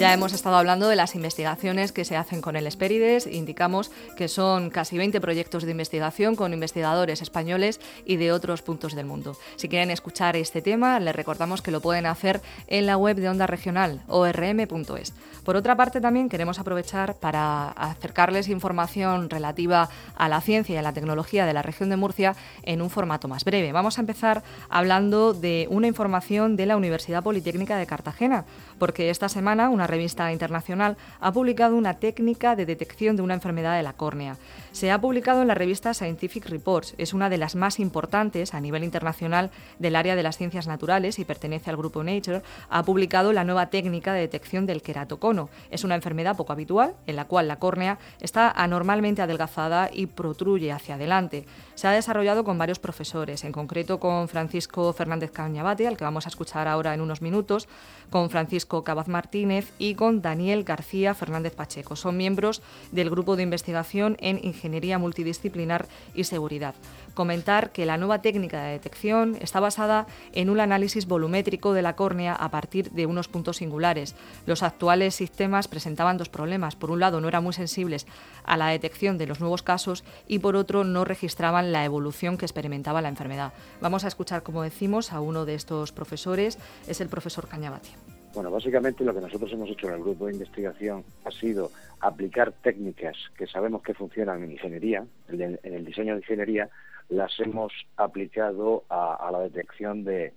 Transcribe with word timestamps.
Ya 0.00 0.14
hemos 0.14 0.32
estado 0.32 0.56
hablando 0.56 0.88
de 0.88 0.96
las 0.96 1.14
investigaciones 1.14 1.92
que 1.92 2.06
se 2.06 2.16
hacen 2.16 2.40
con 2.40 2.56
el 2.56 2.66
Esperides. 2.66 3.26
Indicamos 3.26 3.90
que 4.16 4.28
son 4.28 4.70
casi 4.70 4.96
20 4.96 5.20
proyectos 5.20 5.64
de 5.64 5.72
investigación 5.72 6.36
con 6.36 6.54
investigadores 6.54 7.20
españoles 7.20 7.82
y 8.06 8.16
de 8.16 8.32
otros 8.32 8.62
puntos 8.62 8.94
del 8.94 9.04
mundo. 9.04 9.36
Si 9.56 9.68
quieren 9.68 9.90
escuchar 9.90 10.36
este 10.36 10.62
tema, 10.62 10.98
les 11.00 11.14
recordamos 11.14 11.60
que 11.60 11.70
lo 11.70 11.82
pueden 11.82 12.06
hacer 12.06 12.40
en 12.66 12.86
la 12.86 12.96
web 12.96 13.18
de 13.18 13.28
Onda 13.28 13.46
Regional, 13.46 14.00
orm.es. 14.08 15.12
Por 15.44 15.56
otra 15.56 15.76
parte, 15.76 16.00
también 16.00 16.30
queremos 16.30 16.58
aprovechar 16.58 17.16
para 17.16 17.68
acercarles 17.68 18.48
información 18.48 19.28
relativa 19.28 19.90
a 20.16 20.28
la 20.30 20.40
ciencia 20.40 20.76
y 20.76 20.78
a 20.78 20.82
la 20.82 20.94
tecnología 20.94 21.44
de 21.44 21.52
la 21.52 21.60
región 21.60 21.90
de 21.90 21.96
Murcia 21.96 22.36
en 22.62 22.80
un 22.80 22.88
formato 22.88 23.28
más 23.28 23.44
breve. 23.44 23.72
Vamos 23.72 23.98
a 23.98 24.00
empezar 24.00 24.42
hablando 24.70 25.34
de 25.34 25.66
una 25.68 25.88
información 25.88 26.56
de 26.56 26.64
la 26.64 26.78
Universidad 26.78 27.22
Politécnica 27.22 27.76
de 27.76 27.86
Cartagena, 27.86 28.46
porque 28.78 29.10
esta 29.10 29.28
semana 29.28 29.68
una 29.68 29.89
revista 29.90 30.32
internacional 30.32 30.96
ha 31.20 31.32
publicado 31.32 31.76
una 31.76 31.94
técnica 31.94 32.56
de 32.56 32.66
detección 32.66 33.16
de 33.16 33.22
una 33.22 33.34
enfermedad 33.34 33.76
de 33.76 33.82
la 33.82 33.92
córnea. 33.92 34.36
Se 34.72 34.90
ha 34.90 35.00
publicado 35.00 35.42
en 35.42 35.48
la 35.48 35.54
revista 35.54 35.94
Scientific 35.94 36.46
Reports, 36.46 36.94
es 36.96 37.12
una 37.12 37.28
de 37.28 37.38
las 37.38 37.56
más 37.56 37.80
importantes 37.80 38.54
a 38.54 38.60
nivel 38.60 38.84
internacional 38.84 39.50
del 39.78 39.96
área 39.96 40.16
de 40.16 40.22
las 40.22 40.36
ciencias 40.36 40.66
naturales 40.66 41.18
y 41.18 41.24
pertenece 41.24 41.70
al 41.70 41.76
grupo 41.76 42.04
Nature. 42.04 42.42
Ha 42.68 42.82
publicado 42.84 43.32
la 43.32 43.44
nueva 43.44 43.66
técnica 43.66 44.12
de 44.12 44.20
detección 44.20 44.66
del 44.66 44.82
queratocono. 44.82 45.50
Es 45.70 45.84
una 45.84 45.96
enfermedad 45.96 46.36
poco 46.36 46.52
habitual 46.52 46.94
en 47.06 47.16
la 47.16 47.26
cual 47.26 47.48
la 47.48 47.58
córnea 47.58 47.98
está 48.20 48.50
anormalmente 48.50 49.22
adelgazada 49.22 49.90
y 49.92 50.06
protruye 50.06 50.72
hacia 50.72 50.94
adelante. 50.94 51.46
Se 51.74 51.88
ha 51.88 51.92
desarrollado 51.92 52.44
con 52.44 52.58
varios 52.58 52.78
profesores, 52.78 53.44
en 53.44 53.52
concreto 53.52 53.98
con 53.98 54.28
Francisco 54.28 54.92
Fernández 54.92 55.30
Cañabate, 55.30 55.86
al 55.86 55.96
que 55.96 56.04
vamos 56.04 56.26
a 56.26 56.28
escuchar 56.28 56.68
ahora 56.68 56.94
en 56.94 57.00
unos 57.00 57.22
minutos, 57.22 57.68
con 58.10 58.30
Francisco 58.30 58.84
Cabaz 58.84 59.08
Martínez 59.08 59.72
y 59.80 59.94
con 59.94 60.20
Daniel 60.20 60.62
García 60.62 61.14
Fernández 61.14 61.54
Pacheco. 61.54 61.96
Son 61.96 62.16
miembros 62.16 62.62
del 62.92 63.10
grupo 63.10 63.34
de 63.34 63.42
investigación 63.42 64.16
en 64.20 64.38
Ingeniería 64.44 64.98
Multidisciplinar 64.98 65.88
y 66.14 66.24
Seguridad. 66.24 66.74
Comentar 67.14 67.72
que 67.72 67.86
la 67.86 67.96
nueva 67.96 68.20
técnica 68.20 68.62
de 68.62 68.72
detección 68.72 69.36
está 69.40 69.58
basada 69.58 70.06
en 70.32 70.50
un 70.50 70.60
análisis 70.60 71.06
volumétrico 71.06 71.72
de 71.72 71.82
la 71.82 71.96
córnea 71.96 72.34
a 72.34 72.50
partir 72.50 72.90
de 72.90 73.06
unos 73.06 73.28
puntos 73.28 73.56
singulares. 73.56 74.14
Los 74.44 74.62
actuales 74.62 75.14
sistemas 75.14 75.66
presentaban 75.66 76.18
dos 76.18 76.28
problemas. 76.28 76.76
Por 76.76 76.90
un 76.90 77.00
lado, 77.00 77.22
no 77.22 77.28
eran 77.28 77.42
muy 77.42 77.54
sensibles 77.54 78.06
a 78.44 78.58
la 78.58 78.68
detección 78.68 79.16
de 79.16 79.26
los 79.26 79.40
nuevos 79.40 79.62
casos 79.62 80.04
y 80.28 80.40
por 80.40 80.56
otro, 80.56 80.84
no 80.84 81.06
registraban 81.06 81.72
la 81.72 81.86
evolución 81.86 82.36
que 82.36 82.44
experimentaba 82.44 83.00
la 83.00 83.08
enfermedad. 83.08 83.54
Vamos 83.80 84.04
a 84.04 84.08
escuchar, 84.08 84.42
como 84.42 84.62
decimos, 84.62 85.12
a 85.12 85.20
uno 85.20 85.46
de 85.46 85.54
estos 85.54 85.92
profesores, 85.92 86.58
es 86.86 87.00
el 87.00 87.08
profesor 87.08 87.48
Cañabati. 87.48 88.19
Bueno, 88.32 88.50
básicamente 88.50 89.04
lo 89.04 89.12
que 89.12 89.20
nosotros 89.20 89.52
hemos 89.52 89.68
hecho 89.70 89.88
en 89.88 89.94
el 89.94 90.00
grupo 90.02 90.26
de 90.26 90.34
investigación 90.34 91.04
ha 91.24 91.30
sido 91.32 91.70
aplicar 91.98 92.52
técnicas 92.52 93.16
que 93.36 93.46
sabemos 93.48 93.82
que 93.82 93.92
funcionan 93.92 94.44
en 94.44 94.52
ingeniería, 94.52 95.04
en 95.28 95.58
el 95.62 95.84
diseño 95.84 96.14
de 96.14 96.20
ingeniería, 96.20 96.70
las 97.08 97.38
hemos 97.40 97.72
aplicado 97.96 98.84
a, 98.88 99.28
la 99.32 99.40
detección 99.40 100.04
de, 100.04 100.32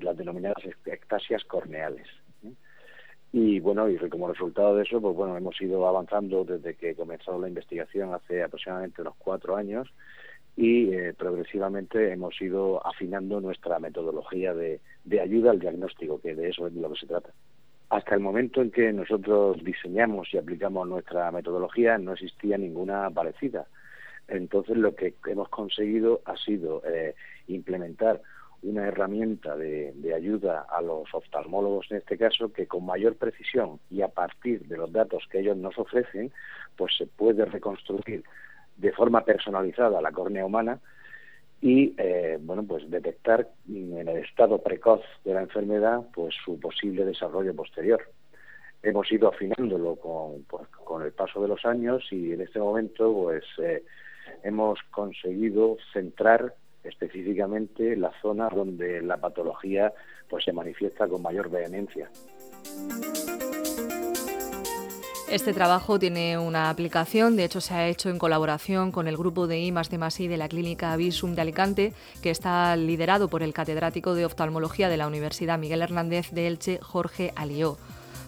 las 0.00 0.16
denominadas 0.16 0.62
ectasias 0.86 1.44
corneales. 1.44 2.06
Y 3.32 3.60
bueno, 3.60 3.88
y 3.88 3.96
como 4.10 4.28
resultado 4.28 4.76
de 4.76 4.84
eso, 4.84 5.00
pues 5.00 5.16
bueno, 5.16 5.36
hemos 5.36 5.60
ido 5.60 5.86
avanzando 5.88 6.44
desde 6.44 6.74
que 6.74 6.94
comenzó 6.94 7.38
la 7.38 7.48
investigación 7.48 8.14
hace 8.14 8.42
aproximadamente 8.42 9.00
unos 9.00 9.14
cuatro 9.16 9.56
años 9.56 9.88
y 10.56 10.92
eh, 10.92 11.14
progresivamente 11.14 12.12
hemos 12.12 12.40
ido 12.40 12.86
afinando 12.86 13.40
nuestra 13.40 13.78
metodología 13.78 14.54
de, 14.54 14.80
ayuda 15.20 15.50
al 15.50 15.60
diagnóstico, 15.60 16.20
que 16.20 16.34
de 16.34 16.50
eso 16.50 16.66
es 16.66 16.74
de 16.74 16.80
lo 16.80 16.92
que 16.92 17.00
se 17.00 17.06
trata. 17.06 17.30
Hasta 17.88 18.14
el 18.14 18.20
momento 18.20 18.62
en 18.62 18.70
que 18.70 18.92
nosotros 18.92 19.62
diseñamos 19.64 20.28
y 20.32 20.38
aplicamos 20.38 20.88
nuestra 20.88 21.30
metodología 21.30 21.98
no 21.98 22.12
existía 22.12 22.56
ninguna 22.58 23.10
parecida. 23.10 23.66
Entonces 24.28 24.76
lo 24.76 24.94
que 24.94 25.14
hemos 25.26 25.48
conseguido 25.48 26.22
ha 26.24 26.36
sido 26.36 26.82
eh, 26.86 27.14
implementar 27.48 28.20
una 28.62 28.86
herramienta 28.86 29.56
de, 29.56 29.92
de, 29.96 30.14
ayuda 30.14 30.64
a 30.70 30.80
los 30.80 31.12
oftalmólogos 31.12 31.90
en 31.90 31.96
este 31.96 32.16
caso 32.16 32.52
que 32.52 32.68
con 32.68 32.86
mayor 32.86 33.16
precisión 33.16 33.80
y 33.90 34.02
a 34.02 34.08
partir 34.08 34.64
de 34.68 34.76
los 34.76 34.92
datos 34.92 35.24
que 35.28 35.40
ellos 35.40 35.56
nos 35.56 35.76
ofrecen 35.76 36.30
pues 36.76 36.94
se 36.96 37.06
puede 37.06 37.44
reconstruir 37.44 38.22
de 38.76 38.92
forma 38.92 39.24
personalizada 39.24 40.00
la 40.00 40.12
córnea 40.12 40.44
humana 40.44 40.80
y 41.60 41.94
eh, 41.96 42.38
bueno 42.40 42.64
pues 42.64 42.90
detectar 42.90 43.48
en 43.68 44.08
el 44.08 44.18
estado 44.18 44.58
precoz 44.62 45.02
de 45.24 45.34
la 45.34 45.42
enfermedad 45.42 46.02
pues 46.12 46.34
su 46.44 46.58
posible 46.58 47.04
desarrollo 47.04 47.54
posterior 47.54 48.02
hemos 48.82 49.10
ido 49.12 49.28
afinándolo 49.28 49.96
con, 49.96 50.42
pues, 50.44 50.66
con 50.68 51.02
el 51.02 51.12
paso 51.12 51.40
de 51.40 51.48
los 51.48 51.64
años 51.64 52.04
y 52.10 52.32
en 52.32 52.40
este 52.40 52.58
momento 52.58 53.12
pues 53.12 53.44
eh, 53.58 53.84
hemos 54.42 54.80
conseguido 54.90 55.76
centrar 55.92 56.54
específicamente 56.84 57.96
la 57.96 58.12
zona 58.20 58.48
donde 58.48 59.00
la 59.02 59.16
patología 59.18 59.92
pues 60.28 60.44
se 60.44 60.52
manifiesta 60.52 61.06
con 61.06 61.22
mayor 61.22 61.48
vehemencia. 61.48 62.10
Este 65.32 65.54
trabajo 65.54 65.98
tiene 65.98 66.36
una 66.36 66.68
aplicación, 66.68 67.36
de 67.36 67.44
hecho 67.44 67.62
se 67.62 67.72
ha 67.72 67.88
hecho 67.88 68.10
en 68.10 68.18
colaboración 68.18 68.92
con 68.92 69.08
el 69.08 69.16
grupo 69.16 69.46
de 69.46 69.60
I 69.60 69.70
de 69.70 70.28
de 70.28 70.36
la 70.36 70.46
Clínica 70.46 70.94
Visum 70.94 71.34
de 71.34 71.40
Alicante, 71.40 71.94
que 72.20 72.28
está 72.28 72.76
liderado 72.76 73.28
por 73.28 73.42
el 73.42 73.54
catedrático 73.54 74.14
de 74.14 74.26
oftalmología 74.26 74.90
de 74.90 74.98
la 74.98 75.06
Universidad 75.06 75.58
Miguel 75.58 75.80
Hernández 75.80 76.32
de 76.32 76.48
Elche, 76.48 76.80
Jorge 76.82 77.32
Alió. 77.34 77.78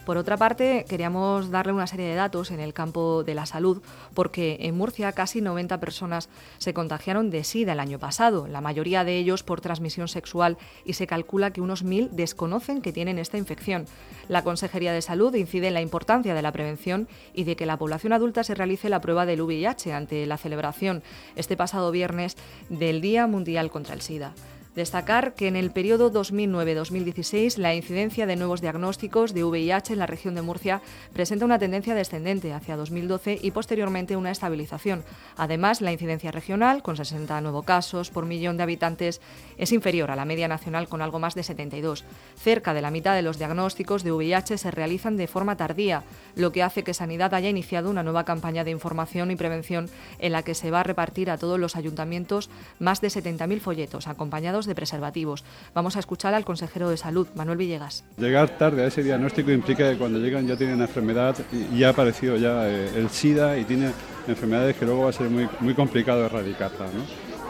Por 0.04 0.18
otra 0.18 0.36
parte, 0.36 0.84
queríamos 0.86 1.50
darle 1.50 1.72
una 1.72 1.86
serie 1.86 2.06
de 2.06 2.14
datos 2.14 2.50
en 2.50 2.60
el 2.60 2.74
campo 2.74 3.24
de 3.24 3.34
la 3.34 3.46
salud, 3.46 3.80
porque 4.12 4.58
en 4.60 4.76
Murcia 4.76 5.12
casi 5.12 5.40
90 5.40 5.80
personas 5.80 6.28
se 6.58 6.74
contagiaron 6.74 7.30
de 7.30 7.42
SIDA 7.42 7.72
el 7.72 7.80
año 7.80 7.98
pasado, 7.98 8.46
la 8.46 8.60
mayoría 8.60 9.04
de 9.04 9.16
ellos 9.16 9.42
por 9.42 9.62
transmisión 9.62 10.08
sexual, 10.08 10.58
y 10.84 10.92
se 10.92 11.06
calcula 11.06 11.52
que 11.52 11.62
unos 11.62 11.84
mil 11.84 12.10
desconocen 12.12 12.82
que 12.82 12.92
tienen 12.92 13.18
esta 13.18 13.38
infección. 13.38 13.86
La 14.28 14.44
Consejería 14.44 14.92
de 14.92 15.00
Salud 15.00 15.34
incide 15.34 15.68
en 15.68 15.74
la 15.74 15.80
importancia 15.80 16.34
de 16.34 16.42
la 16.42 16.52
prevención 16.52 17.08
y 17.32 17.44
de 17.44 17.56
que 17.56 17.64
la 17.64 17.78
población 17.78 18.12
adulta 18.12 18.44
se 18.44 18.54
realice 18.54 18.90
la 18.90 19.00
prueba 19.00 19.24
del 19.24 19.40
VIH 19.40 19.94
ante 19.94 20.26
la 20.26 20.36
celebración 20.36 21.02
este 21.34 21.56
pasado 21.56 21.90
viernes 21.90 22.36
del 22.68 23.00
Día 23.00 23.26
Mundial 23.26 23.70
contra 23.70 23.94
el 23.94 24.02
SIDA. 24.02 24.34
Destacar 24.74 25.34
que 25.34 25.46
en 25.46 25.54
el 25.54 25.70
periodo 25.70 26.12
2009-2016 26.12 27.58
la 27.58 27.76
incidencia 27.76 28.26
de 28.26 28.34
nuevos 28.34 28.60
diagnósticos 28.60 29.32
de 29.32 29.44
VIH 29.44 29.92
en 29.92 30.00
la 30.00 30.06
región 30.06 30.34
de 30.34 30.42
Murcia 30.42 30.82
presenta 31.12 31.44
una 31.44 31.60
tendencia 31.60 31.94
descendente 31.94 32.52
hacia 32.52 32.76
2012 32.76 33.38
y 33.40 33.52
posteriormente 33.52 34.16
una 34.16 34.32
estabilización. 34.32 35.04
Además, 35.36 35.80
la 35.80 35.92
incidencia 35.92 36.32
regional, 36.32 36.82
con 36.82 36.96
60 36.96 37.40
nuevos 37.40 37.64
casos 37.64 38.10
por 38.10 38.26
millón 38.26 38.56
de 38.56 38.64
habitantes, 38.64 39.20
es 39.58 39.70
inferior 39.70 40.10
a 40.10 40.16
la 40.16 40.24
media 40.24 40.48
nacional 40.48 40.88
con 40.88 41.02
algo 41.02 41.20
más 41.20 41.36
de 41.36 41.44
72. 41.44 42.04
Cerca 42.36 42.74
de 42.74 42.82
la 42.82 42.90
mitad 42.90 43.14
de 43.14 43.22
los 43.22 43.38
diagnósticos 43.38 44.02
de 44.02 44.10
VIH 44.10 44.58
se 44.58 44.72
realizan 44.72 45.16
de 45.16 45.28
forma 45.28 45.56
tardía, 45.56 46.02
lo 46.34 46.50
que 46.50 46.64
hace 46.64 46.82
que 46.82 46.94
Sanidad 46.94 47.32
haya 47.34 47.48
iniciado 47.48 47.90
una 47.90 48.02
nueva 48.02 48.24
campaña 48.24 48.64
de 48.64 48.72
información 48.72 49.30
y 49.30 49.36
prevención 49.36 49.88
en 50.18 50.32
la 50.32 50.42
que 50.42 50.56
se 50.56 50.72
va 50.72 50.80
a 50.80 50.84
repartir 50.84 51.30
a 51.30 51.38
todos 51.38 51.60
los 51.60 51.76
ayuntamientos 51.76 52.50
más 52.80 53.00
de 53.00 53.06
70.000 53.06 53.60
folletos 53.60 54.08
acompañados 54.08 54.63
de 54.66 54.74
preservativos. 54.74 55.44
Vamos 55.74 55.96
a 55.96 56.00
escuchar 56.00 56.34
al 56.34 56.44
consejero 56.44 56.90
de 56.90 56.96
salud, 56.96 57.28
Manuel 57.34 57.58
Villegas. 57.58 58.04
Llegar 58.16 58.58
tarde 58.58 58.84
a 58.84 58.86
ese 58.86 59.02
diagnóstico 59.02 59.50
implica 59.50 59.90
que 59.90 59.98
cuando 59.98 60.18
llegan 60.18 60.46
ya 60.46 60.56
tienen 60.56 60.80
enfermedad 60.80 61.36
y 61.52 61.78
ya 61.78 61.88
ha 61.88 61.90
aparecido 61.90 62.36
ya 62.36 62.68
eh, 62.68 62.90
el 62.96 63.10
SIDA 63.10 63.58
y 63.58 63.64
tiene 63.64 63.90
enfermedades 64.26 64.76
que 64.76 64.84
luego 64.84 65.04
va 65.04 65.10
a 65.10 65.12
ser 65.12 65.28
muy, 65.30 65.48
muy 65.60 65.74
complicado 65.74 66.24
erradicarla. 66.24 66.86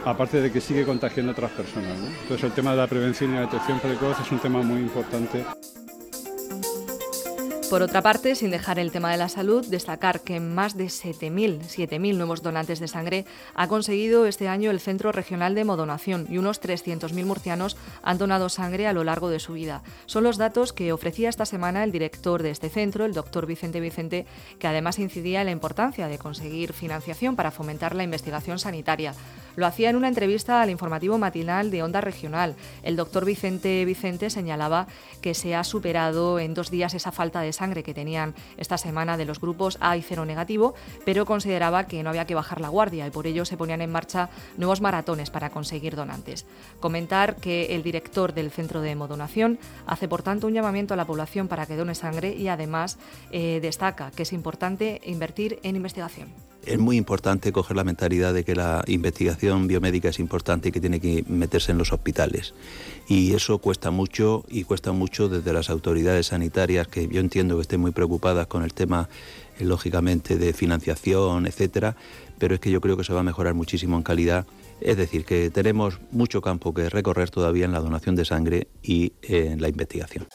aparte 0.05 0.41
de 0.41 0.53
que 0.53 0.61
sigue 0.61 0.85
contagiando 0.85 1.31
a 1.31 1.35
otras 1.35 1.51
personas. 1.53 1.97
Entonces 2.23 2.45
el 2.45 2.53
tema 2.53 2.73
de 2.73 2.77
la 2.77 2.87
prevención 2.87 3.31
y 3.33 3.35
la 3.35 3.43
detección 3.43 3.79
precoz 3.81 4.21
es 4.21 4.31
un 4.31 4.39
tema 4.39 4.63
muy 4.63 4.81
importante. 4.81 5.45
Por 7.75 7.83
otra 7.83 8.03
parte, 8.03 8.37
sin 8.37 8.53
dejar 8.53 8.79
el 8.79 8.93
tema 8.93 9.11
de 9.11 9.17
la 9.17 9.29
salud, 9.29 9.67
destacar 9.67 10.21
que 10.21 10.39
más 10.39 10.77
de 10.77 10.85
7.000 10.85 12.15
nuevos 12.15 12.41
donantes 12.41 12.79
de 12.79 12.87
sangre 12.87 13.25
ha 13.57 13.67
conseguido 13.67 14.27
este 14.27 14.47
año 14.47 14.71
el 14.71 14.79
Centro 14.79 15.11
Regional 15.11 15.57
de 15.57 15.65
Modonación 15.65 16.29
y 16.31 16.39
unos 16.39 16.63
300.000 16.63 17.25
murcianos 17.25 17.77
han 18.05 18.19
donado 18.19 18.49
sangre 18.49 18.87
a 18.87 18.93
lo 18.93 19.03
largo 19.03 19.29
de 19.29 19.41
su 19.41 19.55
vida. 19.55 19.83
Son 20.07 20.23
los 20.23 20.39
datos 20.39 20.73
que 20.73 20.93
ofrecía 20.93 21.29
esta 21.29 21.47
semana 21.47 21.83
el 21.83 21.91
director 21.91 22.45
de 22.45 22.53
este 22.53 22.69
centro, 22.69 23.07
el 23.07 23.13
doctor 23.13 23.45
Vicente 23.45 23.81
Vicente, 23.81 24.25
que 24.61 24.69
además 24.69 25.01
incidía 25.01 25.41
en 25.41 25.47
la 25.47 25.51
importancia 25.51 26.07
de 26.07 26.19
conseguir 26.19 26.75
financiación 26.75 27.35
para 27.35 27.51
fomentar 27.51 27.97
la 27.97 28.05
investigación 28.05 28.61
sanitaria. 28.61 29.15
Lo 29.57 29.67
hacía 29.67 29.91
en 29.91 29.97
una 29.97 30.09
entrevista 30.09 30.63
al 30.63 30.71
informativo 30.71 31.19
matinal 31.19 31.71
de 31.71 31.83
Onda 31.83 32.01
Regional. 32.01 32.57
El 32.83 32.97
doctor 32.97 33.25
Vicente 33.25 33.85
Vicente 33.85 34.31
señalaba 34.31 34.87
que 35.21 35.35
se 35.35 35.55
ha 35.55 35.63
superado 35.63 36.39
en 36.39 36.55
dos 36.55 36.71
días 36.71 36.95
esa 36.95 37.13
falta 37.13 37.41
de 37.41 37.53
sangre 37.53 37.64
sangre 37.65 37.83
que 37.83 37.95
tenían 37.95 38.35
esta 38.59 38.77
semana 38.77 39.17
de 39.17 39.25
los 39.25 39.41
grupos 39.41 39.79
A 39.81 39.97
y 39.97 40.03
cero 40.03 40.27
negativo, 40.27 40.75
pero 41.07 41.25
consideraba 41.25 41.87
que 41.87 42.03
no 42.03 42.11
había 42.11 42.27
que 42.27 42.35
bajar 42.35 42.61
la 42.61 42.69
guardia 42.69 43.07
y 43.07 43.11
por 43.11 43.27
ello 43.27 43.47
se 43.47 43.57
ponían 43.57 43.81
en 43.81 43.91
marcha 43.91 44.29
nuevos 44.59 44.83
maratones 44.83 45.31
para 45.31 45.49
conseguir 45.49 45.97
donantes. 45.97 46.45
Comentar 46.79 47.37
que 47.37 47.75
el 47.75 47.83
director 47.83 48.35
del 48.35 48.51
Centro 48.51 48.83
de 48.83 48.91
Hemodonación 48.91 49.59
hace 49.87 50.09
por 50.09 50.23
tanto 50.23 50.47
un 50.47 50.53
llamamiento 50.53 50.93
a 50.93 50.99
la 50.99 51.07
población 51.07 51.49
para 51.49 51.65
que 51.65 51.77
done 51.77 51.95
sangre 51.95 52.35
y 52.35 52.49
además 52.49 52.99
eh, 53.31 53.61
destaca 53.63 54.11
que 54.11 54.25
es 54.25 54.35
importante 54.35 55.01
invertir 55.05 55.59
en 55.63 55.77
investigación 55.77 56.54
es 56.67 56.79
muy 56.79 56.97
importante 56.97 57.53
coger 57.53 57.77
la 57.77 57.85
mentalidad 57.85 58.35
de 58.35 58.45
que 58.45 58.55
la 58.55 58.85
investigación 58.87 59.67
biomédica 59.67 60.09
es 60.09 60.19
importante 60.19 60.69
y 60.69 60.73
que 60.73 60.81
tiene 60.81 61.01
que 61.01 61.25
meterse 61.29 61.73
en 61.73 61.79
los 61.79 61.93
hospitales. 61.93 62.55
Y 63.09 63.35
eso 63.35 63.59
cuesta 63.59 63.91
mucho 63.91 64.45
y 64.49 64.65
cuesta 64.65 64.93
mucho 64.93 65.29
desde 65.29 65.53
las 65.53 65.71
autoridades 65.71 66.29
sanitarias, 66.29 66.89
que 66.89 67.09
yo 67.09 67.21
entiendo 67.21 67.57
que 67.57 67.63
estén 67.63 67.81
muy 67.81 67.91
preocupadas 67.91 68.47
con 68.47 68.63
el 68.63 68.73
tema, 68.73 69.09
eh, 69.59 69.65
lógicamente, 69.65 70.37
de 70.37 70.53
financiación, 70.53 71.47
etcétera, 71.47 71.97
pero 72.39 72.55
es 72.55 72.61
que 72.61 72.71
yo 72.71 72.81
creo 72.81 72.97
que 72.97 73.05
se 73.05 73.13
va 73.13 73.21
a 73.21 73.25
mejorar 73.25 73.55
muchísimo 73.55 73.97
en 73.97 74.03
calidad. 74.03 74.47
Es 74.81 74.97
decir, 74.97 75.25
que 75.25 75.51
tenemos 75.51 76.01
mucho 76.11 76.41
campo 76.41 76.75
que 76.75 76.89
recorrer 76.89 77.31
todavía 77.31 77.65
en 77.65 77.73
la 77.73 77.81
donación 77.81 78.17
de 78.17 78.25
sangre 78.25 78.69
y 78.83 79.13
en 79.23 79.61
la 79.61 79.69
investigación. 79.69 80.27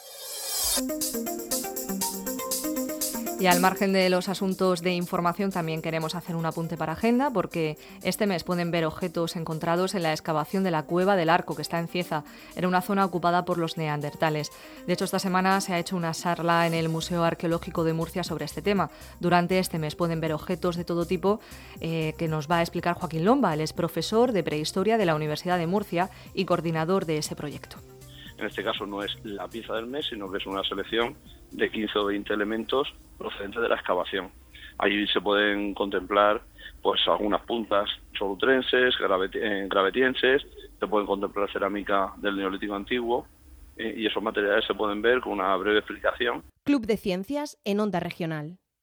Y 3.39 3.47
al 3.47 3.61
margen 3.61 3.93
de 3.93 4.09
los 4.09 4.27
asuntos 4.27 4.81
de 4.81 4.91
información 4.91 5.49
también 5.49 5.81
queremos 5.81 6.13
hacer 6.13 6.35
un 6.35 6.45
apunte 6.45 6.75
para 6.75 6.91
agenda 6.91 7.31
porque 7.31 7.77
este 8.03 8.27
mes 8.27 8.43
pueden 8.43 8.69
ver 8.69 8.83
objetos 8.83 9.37
encontrados 9.37 9.95
en 9.95 10.03
la 10.03 10.11
excavación 10.11 10.65
de 10.65 10.71
la 10.71 10.83
cueva 10.83 11.15
del 11.15 11.29
Arco 11.29 11.55
que 11.55 11.61
está 11.61 11.79
en 11.79 11.87
Cieza. 11.87 12.25
Era 12.57 12.67
una 12.67 12.81
zona 12.81 13.05
ocupada 13.05 13.45
por 13.45 13.57
los 13.57 13.77
neandertales. 13.77 14.51
De 14.85 14.91
hecho, 14.91 15.05
esta 15.05 15.19
semana 15.19 15.61
se 15.61 15.73
ha 15.73 15.79
hecho 15.79 15.95
una 15.95 16.11
charla 16.11 16.67
en 16.67 16.73
el 16.73 16.89
Museo 16.89 17.23
Arqueológico 17.23 17.85
de 17.85 17.93
Murcia 17.93 18.25
sobre 18.25 18.43
este 18.43 18.61
tema. 18.61 18.91
Durante 19.21 19.57
este 19.57 19.79
mes 19.79 19.95
pueden 19.95 20.19
ver 20.19 20.33
objetos 20.33 20.75
de 20.75 20.83
todo 20.83 21.05
tipo 21.05 21.39
eh, 21.79 22.15
que 22.17 22.27
nos 22.27 22.51
va 22.51 22.57
a 22.57 22.61
explicar 22.61 22.95
Joaquín 22.95 23.23
Lomba. 23.23 23.53
Él 23.53 23.61
es 23.61 23.71
profesor 23.71 24.33
de 24.33 24.43
prehistoria 24.43 24.97
de 24.97 25.05
la 25.05 25.15
Universidad 25.15 25.57
de 25.57 25.65
Murcia 25.65 26.09
y 26.33 26.43
coordinador 26.43 27.05
de 27.05 27.19
ese 27.19 27.37
proyecto. 27.37 27.77
En 28.39 28.45
este 28.45 28.63
caso 28.63 28.85
no 28.85 29.03
es 29.03 29.13
la 29.25 29.49
pieza 29.49 29.73
del 29.75 29.87
mes, 29.87 30.07
sino 30.07 30.31
que 30.31 30.37
es 30.37 30.45
una 30.45 30.63
selección 30.63 31.15
de 31.51 31.69
15 31.69 31.99
o 31.99 32.05
20 32.05 32.33
elementos 32.33 32.87
procedentes 33.17 33.61
de 33.61 33.67
la 33.67 33.75
excavación. 33.75 34.31
Allí 34.77 35.05
se 35.07 35.19
pueden 35.19 35.73
contemplar 35.73 36.41
pues 36.81 37.01
algunas 37.07 37.41
puntas 37.41 37.89
solutrenses, 38.17 38.95
eh, 39.33 39.67
gravetienses, 39.69 40.45
se 40.79 40.87
pueden 40.87 41.05
contemplar 41.05 41.51
cerámica 41.51 42.13
del 42.17 42.37
Neolítico 42.37 42.75
Antiguo 42.75 43.27
eh, 43.75 43.93
y 43.97 44.05
esos 44.05 44.23
materiales 44.23 44.65
se 44.65 44.73
pueden 44.73 45.01
ver 45.01 45.19
con 45.19 45.33
una 45.33 45.53
breve 45.57 45.79
explicación. 45.79 46.43
Club 46.63 46.85
de 46.85 46.95
Ciencias 46.95 47.57
en 47.65 47.81
Onda 47.81 47.99
Regional. 47.99 48.57